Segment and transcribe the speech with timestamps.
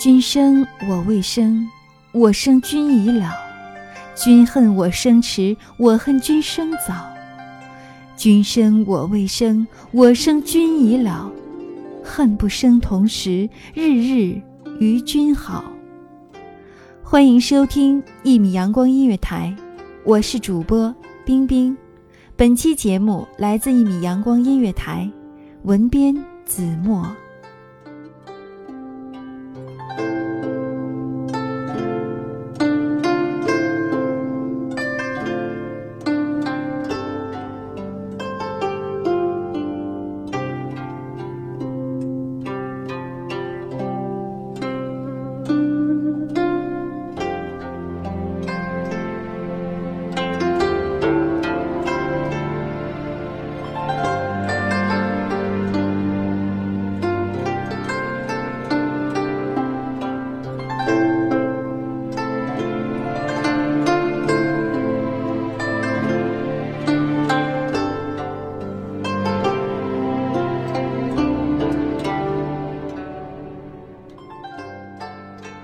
[0.00, 1.68] 君生我未生，
[2.12, 3.28] 我生君已老。
[4.14, 7.06] 君恨我生迟，我恨君生早。
[8.16, 11.30] 君生我未生，我生君已老。
[12.02, 14.40] 恨不生同时，日日
[14.78, 15.70] 与君好。
[17.02, 19.54] 欢迎收听一米阳光音乐台，
[20.04, 20.94] 我是主播
[21.26, 21.76] 冰冰。
[22.36, 25.06] 本期节目来自一米阳光音乐台，
[25.64, 27.06] 文编子墨。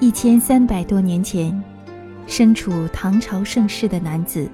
[0.00, 1.62] 一千三百多年前，
[2.26, 4.50] 身处唐朝盛世的男子，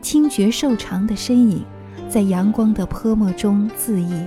[0.00, 1.64] 清绝瘦长的身影，
[2.08, 4.24] 在阳光的泼墨中恣意。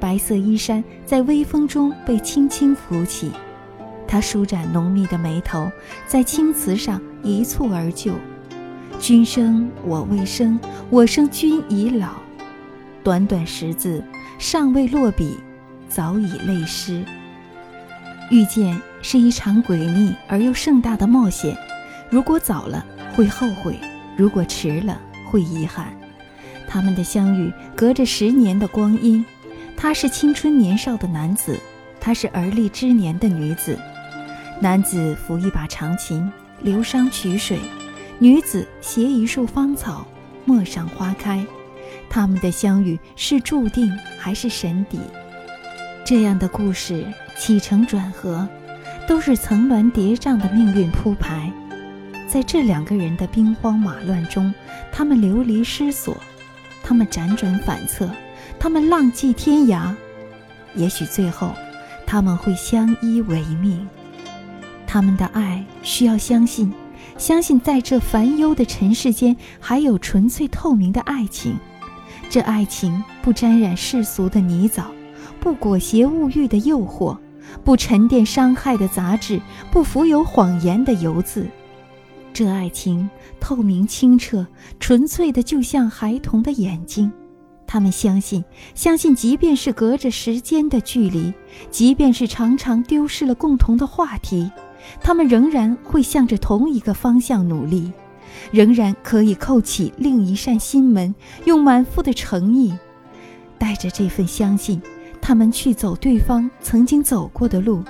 [0.00, 3.32] 白色衣衫在微风中被轻轻拂起，
[4.08, 5.70] 他舒展浓密的眉头，
[6.06, 8.12] 在青瓷上一蹴而就。
[8.98, 12.14] 君生我未生，我生君已老。
[13.02, 14.02] 短短十字，
[14.38, 15.36] 尚未落笔，
[15.86, 17.04] 早已泪湿。
[18.30, 21.54] 遇见是一场诡秘而又盛大的冒险，
[22.08, 22.82] 如果早了
[23.14, 23.78] 会后悔，
[24.16, 24.98] 如果迟了
[25.30, 25.92] 会遗憾。
[26.66, 29.22] 他们的相遇隔着十年的光阴，
[29.76, 31.60] 他是青春年少的男子，
[32.00, 33.78] 她是而立之年的女子。
[34.58, 36.32] 男子抚一把长琴，
[36.62, 37.58] 流觞曲水；
[38.18, 40.06] 女子携一束芳草，
[40.46, 41.44] 陌上花开。
[42.08, 44.98] 他们的相遇是注定还是神邸？
[46.06, 47.04] 这样的故事。
[47.36, 48.48] 起承转合，
[49.06, 51.52] 都是层峦叠嶂的命运铺排。
[52.26, 54.52] 在这两个人的兵荒马乱中，
[54.90, 56.16] 他们流离失所，
[56.82, 58.10] 他们辗转反侧，
[58.58, 59.94] 他们浪迹天涯。
[60.74, 61.52] 也许最后，
[62.06, 63.86] 他们会相依为命。
[64.86, 66.72] 他们的爱需要相信，
[67.18, 71.56] 相信在这烦忧的尘世间，还有纯粹透明的爱情。
[72.28, 74.84] 这爱情不沾染世俗的泥沼，
[75.38, 77.16] 不裹挟物欲的诱惑。
[77.62, 81.46] 不沉淀伤害的杂质，不浮有谎言的油渍，
[82.32, 84.46] 这爱情透明清澈、
[84.80, 87.12] 纯粹的，就像孩童的眼睛。
[87.66, 88.44] 他们相信，
[88.74, 91.32] 相信，即便是隔着时间的距离，
[91.70, 94.50] 即便是常常丢失了共同的话题，
[95.00, 97.90] 他们仍然会向着同一个方向努力，
[98.52, 101.14] 仍然可以扣起另一扇心门，
[101.46, 102.74] 用满腹的诚意，
[103.58, 104.80] 带着这份相信。
[105.26, 107.82] 他们去走对方曾经走过的路，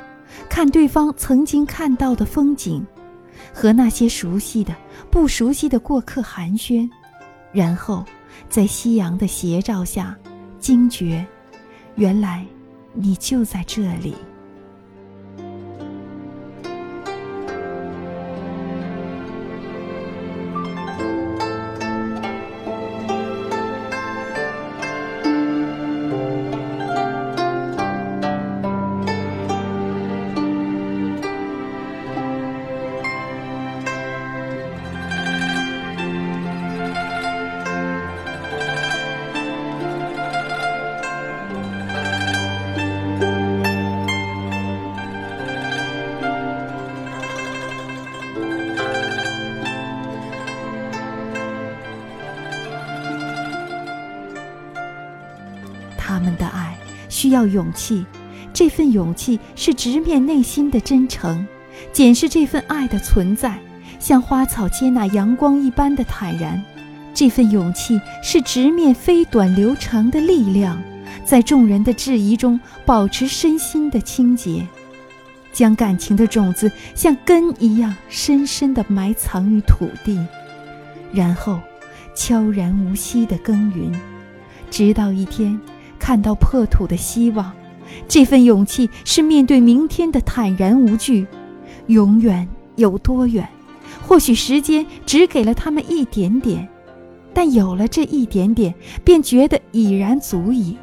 [0.48, 2.86] 看对方曾经看到的风景，
[3.52, 4.72] 和那些熟悉的、
[5.10, 6.88] 不熟悉的过客寒暄，
[7.50, 8.04] 然后
[8.48, 10.16] 在夕阳的斜照下，
[10.60, 11.26] 惊觉，
[11.96, 12.46] 原来
[12.92, 14.14] 你就在这里。
[57.24, 58.04] 需要勇气，
[58.52, 61.46] 这份勇气是直面内心的真诚，
[61.90, 63.58] 检视这份爱的存在，
[63.98, 66.62] 像花草接纳阳光一般的坦然。
[67.14, 70.78] 这份勇气是直面飞短流长的力量，
[71.24, 74.68] 在众人的质疑中保持身心的清洁，
[75.50, 80.22] 将感情的种子像根一样深深地埋藏于土地，
[81.10, 81.58] 然后
[82.14, 83.90] 悄然无息地耕耘，
[84.70, 85.58] 直到一天。
[86.04, 87.50] 看到破土的希望，
[88.06, 91.26] 这份勇气是面对明天的坦然无惧。
[91.86, 92.46] 永远
[92.76, 93.48] 有多远？
[94.02, 96.68] 或许时间只给了他们一点点，
[97.32, 100.76] 但有了这一点点，便觉得已然足矣。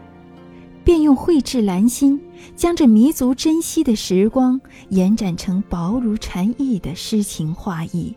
[0.84, 2.20] 便用绘制兰心，
[2.56, 4.60] 将这弥足珍惜的时光
[4.90, 8.16] 延展成薄如蝉翼的诗情画意。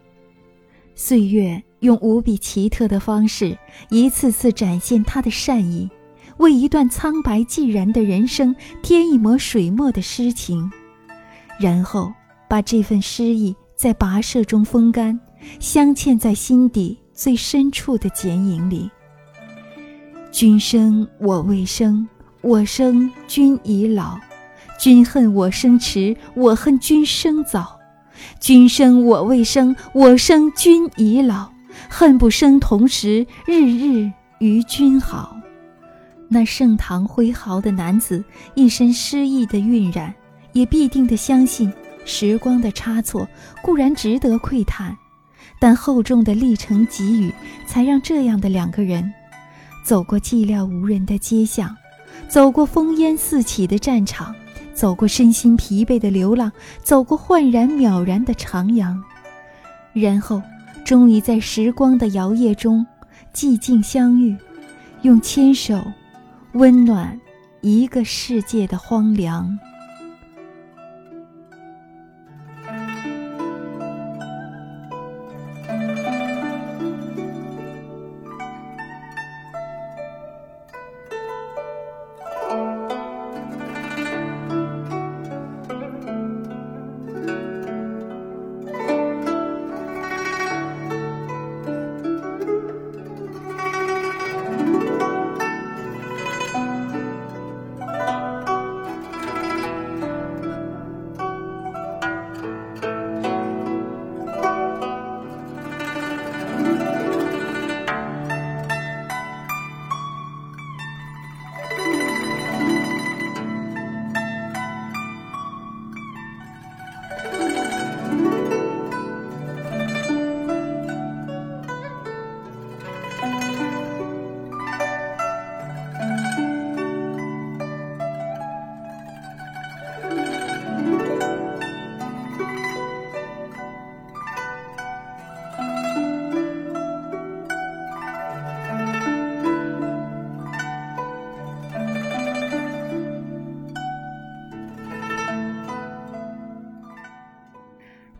[0.95, 3.59] 岁月用无比奇特的方式，
[3.91, 5.91] 一次次展现他的善意，
[6.39, 10.71] 为一段苍白寂然的人生添一抹水墨的诗情，
[11.59, 12.13] 然后
[12.49, 15.19] 把这份诗意在跋涉中风干，
[15.61, 18.91] 镶嵌在心底最深处的剪影里。
[20.31, 22.09] 君生我未生，
[22.41, 24.19] 我生君已老；
[24.79, 27.79] 君恨我生迟，我恨君生早。
[28.41, 31.51] 君生我未生，我生君已老，
[31.89, 34.11] 恨不生同时，日日
[34.41, 35.34] 与君好。
[36.35, 38.25] 那盛唐挥毫的男子，
[38.57, 40.13] 一身诗意的晕染，
[40.53, 41.73] 也必定的相信
[42.05, 43.27] 时光的差错
[43.63, 44.97] 固然值得窥探，
[45.61, 47.33] 但厚重的历程给予，
[47.69, 49.15] 才让这样的两个人，
[49.85, 51.73] 走过寂寥无人的街巷，
[52.29, 54.35] 走过烽烟四起的战场。
[54.75, 56.51] 走过身心疲惫的流浪，
[56.83, 59.01] 走过焕然渺然的徜徉，
[59.93, 60.43] 然后
[60.85, 62.85] 终于在时光的摇曳中
[63.33, 64.37] 寂静相遇，
[65.03, 65.81] 用牵手
[66.55, 67.21] 温暖
[67.63, 69.59] 一个世界的荒凉。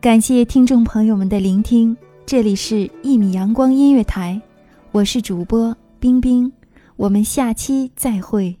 [0.05, 1.97] 感谢听众朋友们的聆听，
[2.27, 4.39] 这里是《一米阳光音乐台》，
[4.91, 6.53] 我是主播冰冰，
[6.95, 8.55] 我们下期再会。